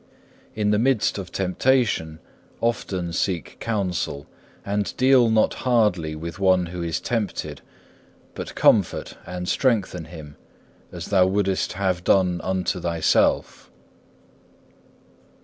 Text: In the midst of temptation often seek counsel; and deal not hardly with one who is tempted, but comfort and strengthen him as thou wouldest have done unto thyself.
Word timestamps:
In 0.55 0.71
the 0.71 0.79
midst 0.79 1.19
of 1.19 1.31
temptation 1.31 2.17
often 2.59 3.13
seek 3.13 3.57
counsel; 3.59 4.25
and 4.65 4.97
deal 4.97 5.29
not 5.29 5.53
hardly 5.61 6.15
with 6.15 6.39
one 6.39 6.65
who 6.65 6.81
is 6.81 6.99
tempted, 6.99 7.61
but 8.33 8.55
comfort 8.55 9.15
and 9.27 9.47
strengthen 9.47 10.05
him 10.05 10.37
as 10.91 11.09
thou 11.09 11.27
wouldest 11.27 11.73
have 11.73 12.03
done 12.03 12.41
unto 12.43 12.81
thyself. 12.81 13.69